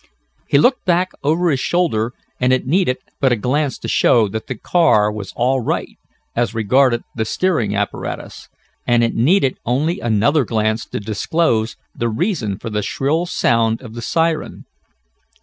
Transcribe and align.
He 0.47 0.57
looked 0.57 0.83
back 0.83 1.11
over 1.21 1.51
his 1.51 1.59
shoulder, 1.59 2.11
and 2.39 2.51
it 2.51 2.65
needed 2.65 2.97
but 3.19 3.31
a 3.31 3.35
glance 3.35 3.77
to 3.77 3.87
show 3.87 4.27
that 4.29 4.47
the 4.47 4.57
car 4.57 5.11
was 5.11 5.31
all 5.35 5.59
right, 5.61 5.95
as 6.35 6.55
regarded 6.55 7.03
the 7.15 7.23
steering 7.23 7.75
apparatus. 7.75 8.49
And 8.87 9.03
it 9.03 9.13
needed 9.13 9.59
only 9.63 9.99
another 9.99 10.43
glance 10.43 10.85
to 10.87 10.99
disclose 10.99 11.75
the 11.95 12.09
reason 12.09 12.57
for 12.57 12.71
the 12.71 12.81
shrill 12.81 13.27
sound 13.27 13.79
of 13.83 13.93
the 13.93 14.01
siren. 14.01 14.65